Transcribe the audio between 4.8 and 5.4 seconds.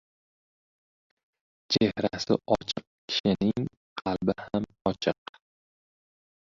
ochiq.